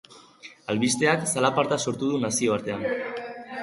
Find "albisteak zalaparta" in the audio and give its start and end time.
0.75-1.81